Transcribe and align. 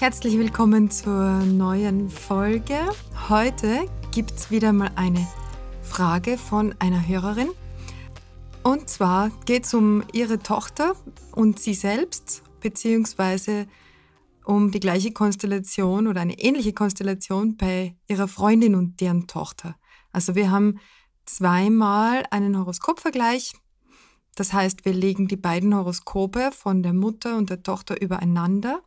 Herzlich 0.00 0.38
willkommen 0.38 0.90
zur 0.90 1.40
neuen 1.40 2.08
Folge. 2.08 2.88
Heute 3.28 3.86
gibt 4.12 4.30
es 4.30 4.50
wieder 4.50 4.72
mal 4.72 4.90
eine 4.96 5.28
Frage 5.82 6.38
von 6.38 6.74
einer 6.78 7.06
Hörerin. 7.06 7.50
Und 8.62 8.88
zwar 8.88 9.28
geht 9.44 9.66
es 9.66 9.74
um 9.74 10.02
ihre 10.14 10.38
Tochter 10.38 10.94
und 11.32 11.60
sie 11.60 11.74
selbst, 11.74 12.42
beziehungsweise 12.62 13.66
um 14.46 14.70
die 14.70 14.80
gleiche 14.80 15.12
Konstellation 15.12 16.06
oder 16.06 16.22
eine 16.22 16.38
ähnliche 16.38 16.72
Konstellation 16.72 17.58
bei 17.58 17.94
ihrer 18.08 18.26
Freundin 18.26 18.76
und 18.76 19.02
deren 19.02 19.26
Tochter. 19.26 19.76
Also 20.12 20.34
wir 20.34 20.50
haben 20.50 20.80
zweimal 21.26 22.24
einen 22.30 22.56
Horoskopvergleich. 22.58 23.52
Das 24.34 24.54
heißt, 24.54 24.86
wir 24.86 24.94
legen 24.94 25.28
die 25.28 25.36
beiden 25.36 25.74
Horoskope 25.74 26.52
von 26.52 26.82
der 26.82 26.94
Mutter 26.94 27.36
und 27.36 27.50
der 27.50 27.62
Tochter 27.62 28.00
übereinander 28.00 28.82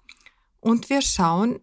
und 0.63 0.89
wir 0.89 1.01
schauen 1.01 1.59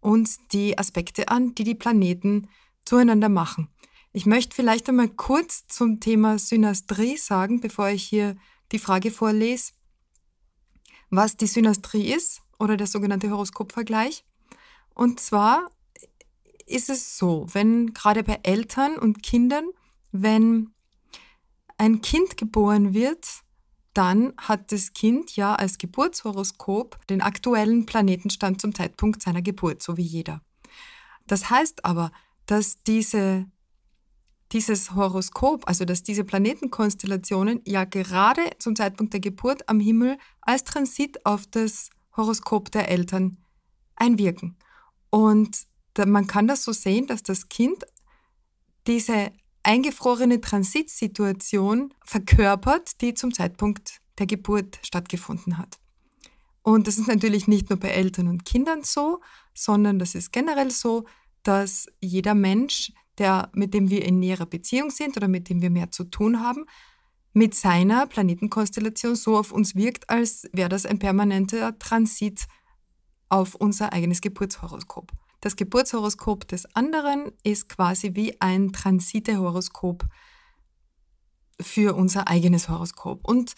uns 0.00 0.38
die 0.52 0.76
Aspekte 0.76 1.28
an, 1.28 1.54
die 1.54 1.64
die 1.64 1.74
Planeten 1.74 2.48
zueinander 2.84 3.28
machen. 3.28 3.68
Ich 4.12 4.26
möchte 4.26 4.54
vielleicht 4.54 4.88
einmal 4.88 5.08
kurz 5.08 5.66
zum 5.66 6.00
Thema 6.00 6.38
Synastrie 6.38 7.16
sagen, 7.16 7.60
bevor 7.60 7.88
ich 7.88 8.04
hier 8.04 8.36
die 8.72 8.78
Frage 8.78 9.10
vorlese, 9.10 9.72
was 11.10 11.36
die 11.36 11.46
Synastrie 11.46 12.12
ist 12.12 12.42
oder 12.58 12.76
der 12.76 12.86
sogenannte 12.86 13.30
Horoskopvergleich. 13.30 14.24
Und 14.94 15.20
zwar 15.20 15.70
ist 16.66 16.90
es 16.90 17.16
so, 17.16 17.46
wenn 17.52 17.94
gerade 17.94 18.24
bei 18.24 18.40
Eltern 18.42 18.98
und 18.98 19.22
Kindern, 19.22 19.66
wenn 20.12 20.74
ein 21.78 22.00
Kind 22.02 22.36
geboren 22.36 22.94
wird, 22.94 23.43
dann 23.94 24.34
hat 24.36 24.72
das 24.72 24.92
Kind 24.92 25.36
ja 25.36 25.54
als 25.54 25.78
Geburtshoroskop 25.78 27.06
den 27.06 27.22
aktuellen 27.22 27.86
Planetenstand 27.86 28.60
zum 28.60 28.74
Zeitpunkt 28.74 29.22
seiner 29.22 29.42
Geburt, 29.42 29.82
so 29.82 29.96
wie 29.96 30.02
jeder. 30.02 30.42
Das 31.26 31.48
heißt 31.48 31.84
aber, 31.84 32.10
dass 32.46 32.82
diese, 32.82 33.46
dieses 34.52 34.94
Horoskop, 34.94 35.66
also 35.66 35.84
dass 35.84 36.02
diese 36.02 36.24
Planetenkonstellationen 36.24 37.60
ja 37.64 37.84
gerade 37.84 38.42
zum 38.58 38.76
Zeitpunkt 38.76 39.12
der 39.12 39.20
Geburt 39.20 39.68
am 39.68 39.80
Himmel 39.80 40.18
als 40.42 40.64
Transit 40.64 41.24
auf 41.24 41.46
das 41.46 41.90
Horoskop 42.16 42.70
der 42.70 42.88
Eltern 42.88 43.38
einwirken. 43.96 44.56
Und 45.10 45.66
man 45.96 46.26
kann 46.26 46.48
das 46.48 46.64
so 46.64 46.72
sehen, 46.72 47.06
dass 47.06 47.22
das 47.22 47.48
Kind 47.48 47.84
diese 48.86 49.32
eingefrorene 49.64 50.40
Transitsituation 50.40 51.92
verkörpert, 52.04 53.00
die 53.00 53.14
zum 53.14 53.32
Zeitpunkt 53.32 54.00
der 54.18 54.26
Geburt 54.26 54.78
stattgefunden 54.82 55.58
hat. 55.58 55.78
Und 56.62 56.86
das 56.86 56.98
ist 56.98 57.08
natürlich 57.08 57.46
nicht 57.46 57.68
nur 57.68 57.78
bei 57.78 57.88
Eltern 57.88 58.28
und 58.28 58.44
Kindern 58.44 58.82
so, 58.84 59.20
sondern 59.52 59.98
das 59.98 60.14
ist 60.14 60.32
generell 60.32 60.70
so, 60.70 61.04
dass 61.42 61.86
jeder 62.00 62.34
Mensch, 62.34 62.92
der, 63.18 63.50
mit 63.54 63.74
dem 63.74 63.90
wir 63.90 64.04
in 64.04 64.18
näherer 64.18 64.46
Beziehung 64.46 64.90
sind 64.90 65.16
oder 65.16 65.28
mit 65.28 65.48
dem 65.48 65.60
wir 65.60 65.70
mehr 65.70 65.90
zu 65.90 66.04
tun 66.04 66.40
haben, 66.40 66.64
mit 67.34 67.54
seiner 67.54 68.06
Planetenkonstellation 68.06 69.16
so 69.16 69.36
auf 69.36 69.52
uns 69.52 69.74
wirkt, 69.74 70.08
als 70.08 70.48
wäre 70.52 70.68
das 70.68 70.86
ein 70.86 70.98
permanenter 70.98 71.78
Transit 71.78 72.46
auf 73.28 73.54
unser 73.56 73.92
eigenes 73.92 74.20
Geburtshoroskop. 74.20 75.12
Das 75.44 75.56
Geburtshoroskop 75.56 76.48
des 76.48 76.64
anderen 76.74 77.30
ist 77.42 77.68
quasi 77.68 78.14
wie 78.14 78.40
ein 78.40 78.72
Transitehoroskop 78.72 80.06
für 81.60 81.94
unser 81.94 82.28
eigenes 82.28 82.70
Horoskop. 82.70 83.28
Und 83.28 83.52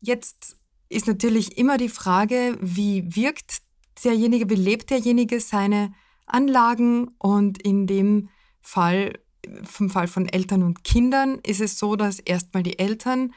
jetzt 0.00 0.56
ist 0.88 1.08
natürlich 1.08 1.58
immer 1.58 1.78
die 1.78 1.88
Frage, 1.88 2.56
wie 2.60 3.16
wirkt 3.16 3.62
derjenige, 4.04 4.48
wie 4.50 4.54
lebt 4.54 4.90
derjenige 4.90 5.40
seine 5.40 5.92
Anlagen 6.26 7.08
und 7.18 7.60
in 7.60 7.88
dem 7.88 8.28
Fall, 8.60 9.18
vom 9.64 9.90
Fall 9.90 10.06
von 10.06 10.28
Eltern 10.28 10.62
und 10.62 10.84
Kindern, 10.84 11.40
ist 11.42 11.60
es 11.60 11.76
so, 11.76 11.96
dass 11.96 12.20
erstmal 12.20 12.62
die 12.62 12.78
Eltern 12.78 13.34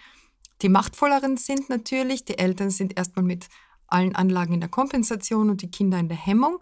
die 0.61 0.69
machtvolleren 0.69 1.37
sind 1.37 1.69
natürlich. 1.69 2.23
Die 2.23 2.37
Eltern 2.37 2.69
sind 2.69 2.95
erstmal 2.99 3.25
mit 3.25 3.47
allen 3.87 4.13
Anlagen 4.13 4.53
in 4.53 4.59
der 4.59 4.69
Kompensation 4.69 5.49
und 5.49 5.63
die 5.63 5.71
Kinder 5.71 5.97
in 5.97 6.07
der 6.07 6.17
Hemmung 6.17 6.59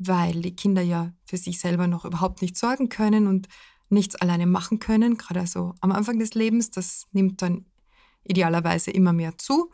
weil 0.00 0.40
die 0.40 0.56
Kinder 0.56 0.80
ja 0.80 1.12
für 1.24 1.36
sich 1.36 1.60
selber 1.60 1.86
noch 1.86 2.04
überhaupt 2.06 2.40
nicht 2.40 2.56
sorgen 2.56 2.88
können 2.88 3.26
und 3.26 3.48
nichts 3.90 4.16
alleine 4.16 4.46
machen 4.46 4.78
können, 4.78 5.18
gerade 5.18 5.46
so 5.46 5.74
am 5.80 5.92
Anfang 5.92 6.18
des 6.18 6.34
Lebens. 6.34 6.70
Das 6.70 7.06
nimmt 7.12 7.42
dann 7.42 7.66
idealerweise 8.24 8.90
immer 8.90 9.12
mehr 9.12 9.36
zu 9.36 9.70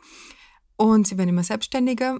und 0.75 1.07
sie 1.07 1.17
werden 1.17 1.29
immer 1.29 1.43
selbstständiger. 1.43 2.19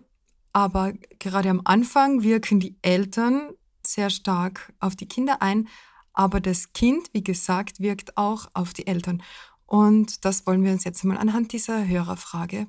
Aber 0.54 0.94
gerade 1.20 1.50
am 1.50 1.62
Anfang 1.66 2.24
wirken 2.24 2.60
die 2.60 2.78
Eltern 2.82 3.52
sehr 3.86 4.10
stark 4.10 4.74
auf 4.80 4.96
die 4.96 5.08
Kinder 5.08 5.42
ein, 5.42 5.68
aber 6.14 6.40
das 6.40 6.74
Kind, 6.74 7.10
wie 7.14 7.24
gesagt, 7.24 7.80
wirkt 7.80 8.18
auch 8.18 8.48
auf 8.54 8.74
die 8.74 8.88
Eltern. 8.88 9.22
Und 9.66 10.24
das 10.24 10.48
wollen 10.48 10.64
wir 10.64 10.72
uns 10.72 10.86
jetzt 10.86 11.04
mal 11.04 11.18
anhand 11.18 11.52
dieser 11.52 11.86
Hörerfrage 11.86 12.68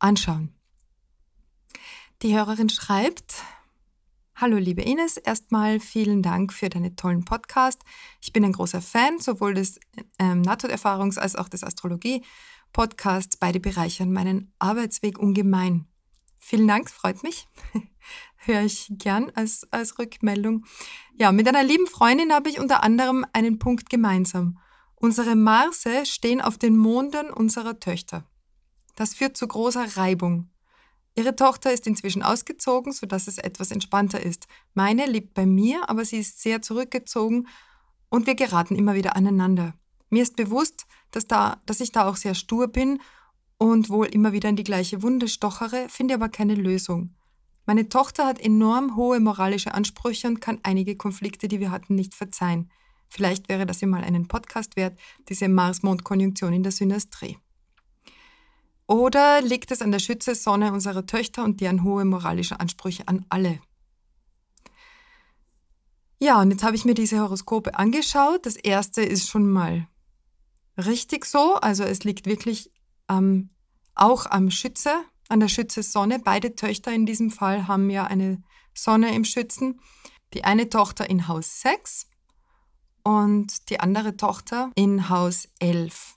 anschauen. 0.00 0.52
Die 2.22 2.34
Hörerin 2.36 2.68
schreibt, 2.68 3.42
Hallo 4.38 4.58
liebe 4.58 4.82
Ines, 4.82 5.16
erstmal 5.16 5.80
vielen 5.80 6.20
Dank 6.20 6.52
für 6.52 6.68
deinen 6.68 6.94
tollen 6.94 7.24
Podcast. 7.24 7.80
Ich 8.20 8.34
bin 8.34 8.44
ein 8.44 8.52
großer 8.52 8.82
Fan 8.82 9.18
sowohl 9.18 9.54
des 9.54 9.80
ähm, 10.18 10.42
Nahtoderfahrungs- 10.42 11.18
als 11.18 11.36
auch 11.36 11.48
des 11.48 11.64
Astrologie-Podcasts. 11.64 13.38
Beide 13.38 13.60
bereichern 13.60 14.12
meinen 14.12 14.52
Arbeitsweg 14.58 15.18
ungemein. 15.18 15.86
Vielen 16.36 16.68
Dank, 16.68 16.90
freut 16.90 17.22
mich. 17.22 17.48
Höre 18.36 18.60
ich 18.60 18.88
gern 18.90 19.32
als, 19.34 19.66
als 19.70 19.98
Rückmeldung. 19.98 20.66
Ja, 21.18 21.32
mit 21.32 21.48
einer 21.48 21.64
lieben 21.64 21.86
Freundin 21.86 22.30
habe 22.34 22.50
ich 22.50 22.60
unter 22.60 22.82
anderem 22.82 23.24
einen 23.32 23.58
Punkt 23.58 23.88
gemeinsam. 23.88 24.58
Unsere 24.96 25.34
Marse 25.34 26.04
stehen 26.04 26.42
auf 26.42 26.58
den 26.58 26.76
Monden 26.76 27.30
unserer 27.30 27.80
Töchter. 27.80 28.28
Das 28.96 29.14
führt 29.14 29.38
zu 29.38 29.48
großer 29.48 29.96
Reibung. 29.96 30.50
Ihre 31.18 31.34
Tochter 31.34 31.72
ist 31.72 31.86
inzwischen 31.86 32.22
ausgezogen, 32.22 32.92
sodass 32.92 33.26
es 33.26 33.38
etwas 33.38 33.70
entspannter 33.70 34.22
ist. 34.22 34.46
Meine 34.74 35.06
lebt 35.06 35.32
bei 35.32 35.46
mir, 35.46 35.88
aber 35.88 36.04
sie 36.04 36.18
ist 36.18 36.42
sehr 36.42 36.60
zurückgezogen 36.60 37.48
und 38.10 38.26
wir 38.26 38.34
geraten 38.34 38.76
immer 38.76 38.94
wieder 38.94 39.16
aneinander. 39.16 39.74
Mir 40.10 40.22
ist 40.22 40.36
bewusst, 40.36 40.86
dass, 41.10 41.26
da, 41.26 41.62
dass 41.64 41.80
ich 41.80 41.90
da 41.90 42.06
auch 42.06 42.16
sehr 42.16 42.34
stur 42.34 42.68
bin 42.68 43.00
und 43.56 43.88
wohl 43.88 44.06
immer 44.06 44.32
wieder 44.32 44.50
in 44.50 44.56
die 44.56 44.62
gleiche 44.62 45.02
Wunde 45.02 45.28
stochere, 45.28 45.88
finde 45.88 46.14
aber 46.14 46.28
keine 46.28 46.54
Lösung. 46.54 47.14
Meine 47.64 47.88
Tochter 47.88 48.26
hat 48.26 48.38
enorm 48.38 48.94
hohe 48.94 49.18
moralische 49.18 49.72
Ansprüche 49.72 50.28
und 50.28 50.40
kann 50.40 50.60
einige 50.62 50.96
Konflikte, 50.96 51.48
die 51.48 51.60
wir 51.60 51.70
hatten, 51.70 51.94
nicht 51.94 52.14
verzeihen. 52.14 52.70
Vielleicht 53.08 53.48
wäre 53.48 53.64
das 53.64 53.80
ja 53.80 53.88
mal 53.88 54.04
einen 54.04 54.28
Podcast 54.28 54.76
wert, 54.76 54.98
diese 55.30 55.48
Mars-Mond-Konjunktion 55.48 56.52
in 56.52 56.62
der 56.62 56.72
Synastrie. 56.72 57.38
Oder 58.86 59.42
liegt 59.42 59.70
es 59.72 59.82
an 59.82 59.90
der 59.90 59.98
Schütze-Sonne 59.98 60.72
unserer 60.72 61.06
Töchter 61.06 61.44
und 61.44 61.60
deren 61.60 61.82
hohe 61.82 62.04
moralische 62.04 62.60
Ansprüche 62.60 63.08
an 63.08 63.26
alle? 63.28 63.60
Ja, 66.18 66.40
und 66.40 66.50
jetzt 66.50 66.62
habe 66.62 66.76
ich 66.76 66.84
mir 66.84 66.94
diese 66.94 67.20
Horoskope 67.20 67.78
angeschaut. 67.78 68.46
Das 68.46 68.56
erste 68.56 69.02
ist 69.02 69.28
schon 69.28 69.50
mal 69.50 69.86
richtig 70.78 71.26
so. 71.26 71.56
Also 71.56 71.84
es 71.84 72.04
liegt 72.04 72.26
wirklich 72.26 72.70
ähm, 73.08 73.50
auch 73.94 74.26
am 74.26 74.50
Schütze, 74.50 74.94
an 75.28 75.40
der 75.40 75.48
Schütze-Sonne. 75.48 76.20
Beide 76.20 76.54
Töchter 76.54 76.92
in 76.92 77.06
diesem 77.06 77.30
Fall 77.30 77.66
haben 77.66 77.90
ja 77.90 78.04
eine 78.04 78.42
Sonne 78.72 79.14
im 79.14 79.24
Schützen. 79.24 79.80
Die 80.32 80.44
eine 80.44 80.68
Tochter 80.68 81.08
in 81.10 81.28
Haus 81.28 81.60
6 81.60 82.08
und 83.02 83.68
die 83.70 83.80
andere 83.80 84.16
Tochter 84.16 84.70
in 84.74 85.08
Haus 85.08 85.48
11. 85.58 86.15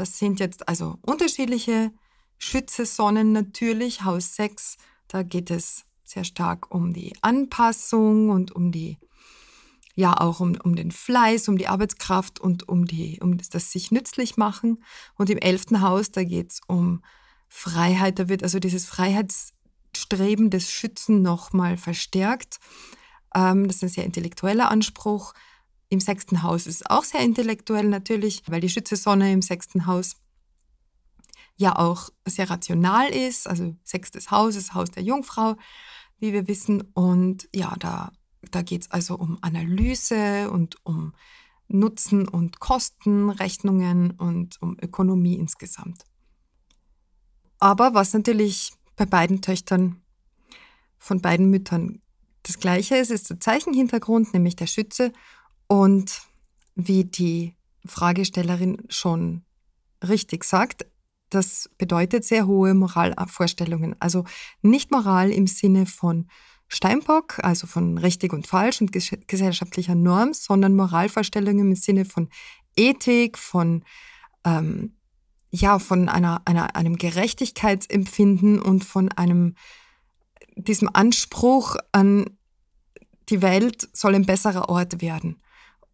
Das 0.00 0.16
sind 0.18 0.40
jetzt 0.40 0.66
also 0.66 0.96
unterschiedliche 1.02 1.92
Schütze-Sonnen 2.38 3.32
natürlich. 3.32 4.02
Haus 4.02 4.34
6, 4.34 4.78
da 5.08 5.22
geht 5.22 5.50
es 5.50 5.84
sehr 6.04 6.24
stark 6.24 6.74
um 6.74 6.94
die 6.94 7.12
Anpassung 7.20 8.30
und 8.30 8.50
um 8.50 8.72
die, 8.72 8.96
ja 9.94 10.18
auch 10.18 10.40
um, 10.40 10.56
um 10.64 10.74
den 10.74 10.90
Fleiß, 10.90 11.48
um 11.48 11.58
die 11.58 11.68
Arbeitskraft 11.68 12.40
und 12.40 12.66
um, 12.66 12.86
die, 12.86 13.18
um 13.20 13.36
das, 13.36 13.72
sich 13.72 13.90
nützlich 13.90 14.38
machen. 14.38 14.82
Und 15.16 15.28
im 15.28 15.36
elften 15.36 15.82
Haus, 15.82 16.10
da 16.10 16.24
geht 16.24 16.52
es 16.52 16.60
um 16.66 17.04
Freiheit, 17.48 18.18
da 18.18 18.30
wird 18.30 18.42
also 18.42 18.58
dieses 18.58 18.86
Freiheitsstreben 18.86 20.48
des 20.48 20.70
Schützen 20.70 21.20
nochmal 21.20 21.76
verstärkt. 21.76 22.58
Ähm, 23.34 23.66
das 23.66 23.76
ist 23.76 23.82
ein 23.82 23.88
sehr 23.90 24.04
intellektueller 24.06 24.70
Anspruch. 24.70 25.34
Im 25.90 26.00
sechsten 26.00 26.42
Haus 26.42 26.66
ist 26.66 26.88
auch 26.88 27.04
sehr 27.04 27.20
intellektuell 27.20 27.88
natürlich, 27.88 28.42
weil 28.46 28.60
die 28.60 28.68
Schütze-Sonne 28.68 29.32
im 29.32 29.42
sechsten 29.42 29.86
Haus 29.86 30.16
ja 31.56 31.76
auch 31.76 32.10
sehr 32.24 32.48
rational 32.48 33.08
ist. 33.10 33.48
Also 33.48 33.74
sechstes 33.82 34.30
Haus 34.30 34.54
ist 34.54 34.72
Haus 34.72 34.92
der 34.92 35.02
Jungfrau, 35.02 35.56
wie 36.20 36.32
wir 36.32 36.46
wissen. 36.46 36.80
Und 36.94 37.48
ja, 37.54 37.74
da, 37.78 38.12
da 38.50 38.62
geht 38.62 38.82
es 38.82 38.90
also 38.92 39.16
um 39.16 39.38
Analyse 39.42 40.48
und 40.50 40.76
um 40.84 41.12
Nutzen 41.66 42.28
und 42.28 42.60
Kosten, 42.60 43.28
Rechnungen 43.28 44.12
und 44.12 44.62
um 44.62 44.76
Ökonomie 44.80 45.34
insgesamt. 45.34 46.04
Aber 47.58 47.94
was 47.94 48.12
natürlich 48.12 48.72
bei 48.94 49.06
beiden 49.06 49.42
Töchtern 49.42 50.00
von 50.98 51.20
beiden 51.20 51.50
Müttern 51.50 52.00
das 52.42 52.58
gleiche 52.58 52.96
ist, 52.96 53.10
ist 53.10 53.28
der 53.28 53.40
Zeichenhintergrund, 53.40 54.32
nämlich 54.32 54.56
der 54.56 54.66
Schütze. 54.66 55.12
Und 55.70 56.22
wie 56.74 57.04
die 57.04 57.54
Fragestellerin 57.86 58.78
schon 58.88 59.44
richtig 60.02 60.42
sagt, 60.42 60.84
das 61.28 61.70
bedeutet 61.78 62.24
sehr 62.24 62.48
hohe 62.48 62.74
Moralvorstellungen. 62.74 63.94
Also 64.00 64.24
nicht 64.62 64.90
Moral 64.90 65.30
im 65.30 65.46
Sinne 65.46 65.86
von 65.86 66.26
Steinbock, 66.66 67.38
also 67.44 67.68
von 67.68 67.98
richtig 67.98 68.32
und 68.32 68.48
falsch 68.48 68.80
und 68.80 68.90
gesellschaftlicher 68.90 69.94
Norm, 69.94 70.34
sondern 70.34 70.74
Moralvorstellungen 70.74 71.68
im 71.68 71.76
Sinne 71.76 72.04
von 72.04 72.30
Ethik, 72.76 73.38
von, 73.38 73.84
ähm, 74.44 74.96
ja, 75.52 75.78
von 75.78 76.08
einer, 76.08 76.42
einer, 76.46 76.74
einem 76.74 76.96
Gerechtigkeitsempfinden 76.96 78.60
und 78.60 78.84
von 78.84 79.08
einem, 79.12 79.54
diesem 80.56 80.90
Anspruch 80.92 81.76
an 81.92 82.24
die 83.28 83.40
Welt 83.40 83.88
soll 83.92 84.16
ein 84.16 84.26
besserer 84.26 84.68
Ort 84.68 85.00
werden. 85.00 85.40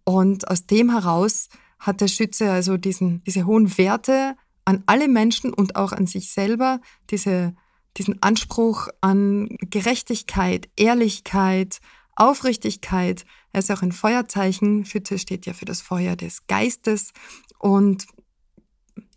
Und 0.06 0.48
aus 0.48 0.66
dem 0.66 0.90
heraus 0.90 1.48
hat 1.78 2.00
der 2.00 2.08
Schütze 2.08 2.50
also 2.50 2.78
diesen, 2.78 3.22
diese 3.24 3.44
hohen 3.44 3.76
Werte 3.76 4.36
an 4.64 4.82
alle 4.86 5.08
Menschen 5.08 5.52
und 5.52 5.76
auch 5.76 5.92
an 5.92 6.06
sich 6.06 6.32
selber, 6.32 6.80
diese 7.10 7.54
diesen 7.96 8.22
Anspruch 8.22 8.88
an 9.00 9.48
Gerechtigkeit, 9.70 10.68
Ehrlichkeit, 10.76 11.80
Aufrichtigkeit. 12.14 13.24
Er 13.52 13.60
ist 13.60 13.70
auch 13.70 13.82
ein 13.82 13.92
Feuerzeichen. 13.92 14.84
Schütze 14.84 15.18
steht 15.18 15.46
ja 15.46 15.52
für 15.52 15.64
das 15.64 15.80
Feuer 15.80 16.16
des 16.16 16.46
Geistes. 16.46 17.12
Und 17.58 18.06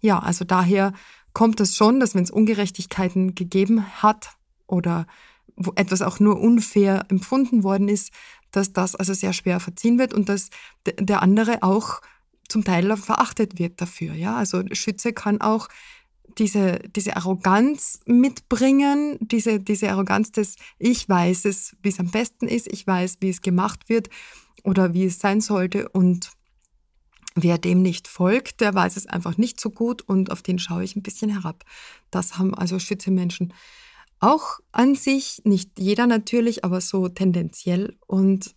ja, 0.01 0.19
also 0.19 0.45
daher 0.45 0.93
kommt 1.33 1.59
es 1.59 1.75
schon, 1.75 1.99
dass 1.99 2.15
wenn 2.15 2.23
es 2.23 2.31
Ungerechtigkeiten 2.31 3.35
gegeben 3.35 3.85
hat 4.01 4.31
oder 4.67 5.07
wo 5.55 5.73
etwas 5.75 6.01
auch 6.01 6.19
nur 6.21 6.39
unfair 6.39 7.05
empfunden 7.09 7.63
worden 7.63 7.89
ist, 7.89 8.11
dass 8.51 8.73
das 8.73 8.95
also 8.95 9.13
sehr 9.13 9.33
schwer 9.33 9.59
verziehen 9.59 9.99
wird 9.99 10.13
und 10.13 10.29
dass 10.29 10.49
der 10.99 11.21
andere 11.21 11.63
auch 11.63 12.01
zum 12.47 12.63
Teil 12.63 12.95
verachtet 12.97 13.59
wird 13.59 13.79
dafür. 13.79 14.13
Ja, 14.13 14.35
also 14.35 14.63
Schütze 14.71 15.13
kann 15.13 15.39
auch 15.39 15.67
diese, 16.37 16.79
diese 16.95 17.15
Arroganz 17.15 17.99
mitbringen, 18.05 19.17
diese, 19.21 19.59
diese 19.59 19.89
Arroganz 19.91 20.31
des 20.31 20.55
Ich 20.77 21.07
weiß 21.07 21.45
es, 21.45 21.75
wie 21.81 21.89
es 21.89 21.99
am 21.99 22.11
besten 22.11 22.47
ist, 22.47 22.67
ich 22.71 22.85
weiß, 22.85 23.17
wie 23.21 23.29
es 23.29 23.41
gemacht 23.41 23.89
wird 23.89 24.09
oder 24.63 24.93
wie 24.93 25.05
es 25.05 25.19
sein 25.19 25.41
sollte 25.41 25.89
und 25.89 26.31
wer 27.35 27.57
dem 27.57 27.81
nicht 27.81 28.07
folgt, 28.07 28.61
der 28.61 28.73
weiß 28.73 28.97
es 28.97 29.07
einfach 29.07 29.37
nicht 29.37 29.59
so 29.59 29.69
gut 29.69 30.01
und 30.01 30.31
auf 30.31 30.41
den 30.41 30.59
schaue 30.59 30.83
ich 30.83 30.95
ein 30.95 31.03
bisschen 31.03 31.29
herab. 31.29 31.63
Das 32.11 32.37
haben 32.37 32.53
also 32.53 32.79
Schütze-Menschen 32.79 33.53
auch 34.19 34.59
an 34.71 34.95
sich, 34.95 35.41
nicht 35.45 35.79
jeder 35.79 36.07
natürlich, 36.07 36.63
aber 36.63 36.81
so 36.81 37.07
tendenziell 37.07 37.97
und 38.07 38.55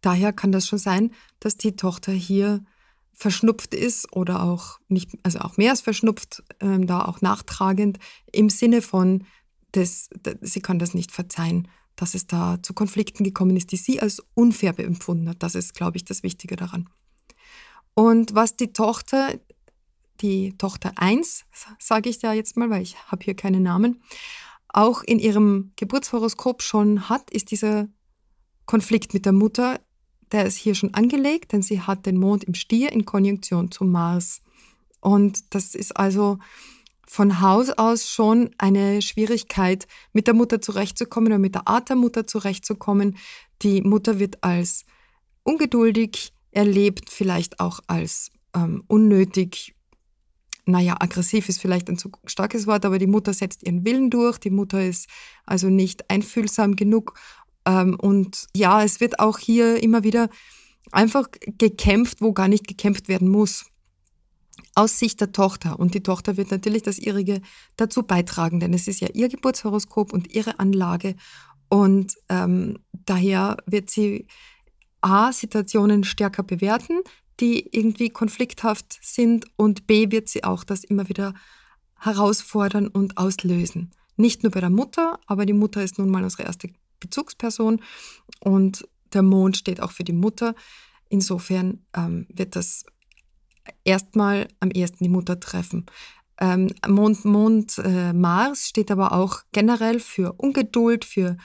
daher 0.00 0.32
kann 0.32 0.52
das 0.52 0.66
schon 0.66 0.78
sein, 0.78 1.12
dass 1.40 1.56
die 1.56 1.76
Tochter 1.76 2.12
hier 2.12 2.64
verschnupft 3.12 3.74
ist 3.74 4.12
oder 4.14 4.42
auch 4.42 4.78
nicht, 4.88 5.10
also 5.22 5.40
auch 5.40 5.56
mehr 5.56 5.70
als 5.70 5.80
verschnupft, 5.80 6.42
ähm, 6.60 6.86
da 6.86 7.04
auch 7.04 7.20
nachtragend 7.20 7.98
im 8.32 8.48
Sinne 8.48 8.82
von, 8.82 9.24
des, 9.74 10.10
sie 10.40 10.60
kann 10.60 10.78
das 10.78 10.94
nicht 10.94 11.12
verzeihen, 11.12 11.68
dass 11.96 12.14
es 12.14 12.26
da 12.26 12.62
zu 12.62 12.74
Konflikten 12.74 13.24
gekommen 13.24 13.56
ist, 13.56 13.72
die 13.72 13.76
sie 13.76 14.00
als 14.00 14.22
unfair 14.34 14.78
empfunden 14.78 15.28
hat. 15.28 15.42
Das 15.42 15.54
ist, 15.54 15.74
glaube 15.74 15.96
ich, 15.96 16.04
das 16.04 16.22
Wichtige 16.22 16.56
daran. 16.56 16.88
Und 17.94 18.34
was 18.34 18.56
die 18.56 18.72
Tochter, 18.72 19.38
die 20.20 20.56
Tochter 20.56 20.92
1, 20.96 21.44
sage 21.78 22.08
ich 22.08 22.18
da 22.18 22.32
jetzt 22.32 22.56
mal, 22.56 22.70
weil 22.70 22.82
ich 22.82 22.96
habe 23.06 23.24
hier 23.24 23.34
keine 23.34 23.60
Namen, 23.60 24.02
auch 24.72 25.02
in 25.02 25.18
ihrem 25.18 25.72
Geburtshoroskop 25.76 26.62
schon 26.62 27.08
hat, 27.08 27.30
ist 27.30 27.50
dieser 27.50 27.88
Konflikt 28.66 29.14
mit 29.14 29.26
der 29.26 29.32
Mutter 29.32 29.80
der 30.32 30.46
ist 30.46 30.56
hier 30.56 30.74
schon 30.74 30.94
angelegt, 30.94 31.52
denn 31.52 31.62
sie 31.62 31.80
hat 31.80 32.06
den 32.06 32.16
Mond 32.16 32.44
im 32.44 32.54
Stier 32.54 32.90
in 32.90 33.04
Konjunktion 33.04 33.70
zum 33.70 33.90
Mars. 33.90 34.40
Und 35.00 35.54
das 35.54 35.74
ist 35.74 35.96
also 35.96 36.38
von 37.06 37.40
Haus 37.40 37.70
aus 37.70 38.08
schon 38.08 38.50
eine 38.56 39.02
Schwierigkeit, 39.02 39.86
mit 40.12 40.26
der 40.26 40.34
Mutter 40.34 40.62
zurechtzukommen 40.62 41.32
oder 41.32 41.38
mit 41.38 41.54
der 41.54 41.68
Art 41.68 41.90
der 41.90 41.96
Mutter 41.96 42.26
zurechtzukommen. 42.26 43.18
Die 43.60 43.82
Mutter 43.82 44.18
wird 44.18 44.42
als 44.42 44.86
ungeduldig 45.42 46.32
erlebt, 46.50 47.10
vielleicht 47.10 47.60
auch 47.60 47.80
als 47.86 48.30
ähm, 48.54 48.84
unnötig, 48.86 49.74
naja, 50.64 50.96
aggressiv 51.00 51.48
ist 51.48 51.60
vielleicht 51.60 51.88
ein 51.88 51.98
zu 51.98 52.10
starkes 52.24 52.66
Wort, 52.66 52.84
aber 52.84 52.98
die 52.98 53.06
Mutter 53.06 53.34
setzt 53.34 53.66
ihren 53.66 53.84
Willen 53.84 54.10
durch, 54.10 54.38
die 54.38 54.50
Mutter 54.50 54.84
ist 54.84 55.08
also 55.44 55.68
nicht 55.68 56.08
einfühlsam 56.08 56.76
genug 56.76 57.14
ähm, 57.66 57.96
und 58.00 58.46
ja, 58.54 58.82
es 58.82 59.00
wird 59.00 59.18
auch 59.18 59.38
hier 59.38 59.82
immer 59.82 60.04
wieder 60.04 60.28
einfach 60.90 61.28
gekämpft, 61.58 62.20
wo 62.20 62.32
gar 62.32 62.48
nicht 62.48 62.66
gekämpft 62.66 63.08
werden 63.08 63.28
muss. 63.28 63.66
Aus 64.74 64.98
Sicht 64.98 65.20
der 65.20 65.32
Tochter. 65.32 65.78
Und 65.78 65.94
die 65.94 66.02
Tochter 66.02 66.36
wird 66.36 66.50
natürlich 66.50 66.82
das 66.82 66.98
ihrige 66.98 67.40
dazu 67.76 68.02
beitragen, 68.02 68.60
denn 68.60 68.72
es 68.72 68.88
ist 68.88 69.00
ja 69.00 69.08
ihr 69.12 69.28
Geburtshoroskop 69.28 70.12
und 70.12 70.32
ihre 70.34 70.58
Anlage. 70.60 71.14
Und 71.68 72.14
ähm, 72.28 72.78
daher 72.92 73.56
wird 73.66 73.90
sie 73.90 74.26
A, 75.00 75.32
Situationen 75.32 76.04
stärker 76.04 76.42
bewerten, 76.42 77.00
die 77.40 77.68
irgendwie 77.76 78.10
konflikthaft 78.10 78.98
sind 79.02 79.46
und 79.56 79.86
B, 79.86 80.10
wird 80.10 80.28
sie 80.28 80.44
auch 80.44 80.64
das 80.64 80.84
immer 80.84 81.08
wieder 81.08 81.34
herausfordern 81.98 82.88
und 82.88 83.16
auslösen. 83.18 83.90
Nicht 84.16 84.42
nur 84.42 84.52
bei 84.52 84.60
der 84.60 84.70
Mutter, 84.70 85.18
aber 85.26 85.46
die 85.46 85.52
Mutter 85.52 85.82
ist 85.82 85.98
nun 85.98 86.10
mal 86.10 86.22
unsere 86.22 86.44
erste 86.44 86.68
Bezugsperson 87.00 87.80
und 88.40 88.86
der 89.12 89.22
Mond 89.22 89.56
steht 89.56 89.80
auch 89.80 89.90
für 89.90 90.04
die 90.04 90.12
Mutter. 90.12 90.54
Insofern 91.08 91.84
ähm, 91.94 92.26
wird 92.28 92.56
das 92.56 92.84
erstmal 93.84 94.48
am 94.60 94.70
ehesten 94.70 95.04
die 95.04 95.10
Mutter 95.10 95.38
treffen. 95.40 95.86
Ähm, 96.38 96.70
Mond, 96.88 97.24
Mond 97.24 97.78
äh, 97.78 98.12
Mars 98.12 98.68
steht 98.68 98.90
aber 98.90 99.12
auch 99.12 99.42
generell 99.52 100.00
für 100.00 100.32
Ungeduld, 100.32 101.04
für 101.04 101.36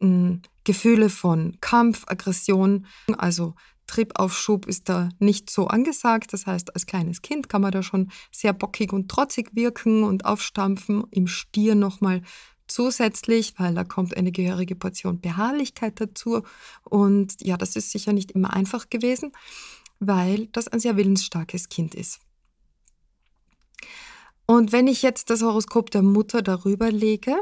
mh, 0.00 0.08
hm, 0.08 0.42
Gefühle 0.64 1.10
von 1.10 1.58
Kampf, 1.60 2.04
Aggression. 2.06 2.86
Also 3.18 3.54
Triebaufschub 3.86 4.66
ist 4.66 4.88
da 4.88 5.10
nicht 5.18 5.50
so 5.50 5.66
angesagt. 5.66 6.32
Das 6.32 6.46
heißt, 6.46 6.74
als 6.74 6.86
kleines 6.86 7.22
Kind 7.22 7.48
kann 7.48 7.62
man 7.62 7.72
da 7.72 7.82
schon 7.82 8.10
sehr 8.32 8.52
bockig 8.52 8.92
und 8.92 9.10
trotzig 9.10 9.54
wirken 9.54 10.04
und 10.04 10.24
aufstampfen. 10.24 11.04
Im 11.10 11.26
Stier 11.26 11.74
nochmal 11.74 12.22
zusätzlich, 12.66 13.54
weil 13.58 13.74
da 13.74 13.84
kommt 13.84 14.16
eine 14.16 14.32
gehörige 14.32 14.74
Portion 14.74 15.20
Beharrlichkeit 15.20 16.00
dazu. 16.00 16.42
Und 16.82 17.34
ja, 17.40 17.56
das 17.56 17.76
ist 17.76 17.90
sicher 17.90 18.12
nicht 18.12 18.32
immer 18.32 18.52
einfach 18.52 18.88
gewesen, 18.90 19.32
weil 20.00 20.46
das 20.48 20.68
ein 20.68 20.80
sehr 20.80 20.96
willensstarkes 20.96 21.68
Kind 21.68 21.94
ist. 21.94 22.20
Und 24.46 24.72
wenn 24.72 24.88
ich 24.88 25.02
jetzt 25.02 25.30
das 25.30 25.42
Horoskop 25.42 25.90
der 25.90 26.02
Mutter 26.02 26.42
darüber 26.42 26.90
lege, 26.90 27.34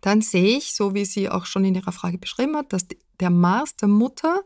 dann 0.00 0.22
sehe 0.22 0.56
ich, 0.56 0.74
so 0.74 0.94
wie 0.94 1.04
sie 1.04 1.28
auch 1.30 1.46
schon 1.46 1.64
in 1.64 1.74
ihrer 1.74 1.92
Frage 1.92 2.18
beschrieben 2.18 2.56
hat, 2.56 2.72
dass 2.72 2.86
der 3.20 3.30
Mars 3.30 3.76
der 3.76 3.88
Mutter 3.88 4.42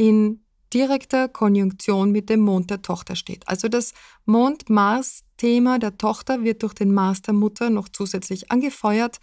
in 0.00 0.42
direkter 0.72 1.28
Konjunktion 1.28 2.10
mit 2.10 2.30
dem 2.30 2.40
Mond 2.40 2.70
der 2.70 2.80
Tochter 2.80 3.16
steht. 3.16 3.46
Also 3.46 3.68
das 3.68 3.92
Mond-Mars-Thema 4.24 5.78
der 5.78 5.98
Tochter 5.98 6.42
wird 6.42 6.62
durch 6.62 6.72
den 6.72 6.94
Mars 6.94 7.20
der 7.20 7.34
Mutter 7.34 7.68
noch 7.68 7.86
zusätzlich 7.86 8.50
angefeuert 8.50 9.20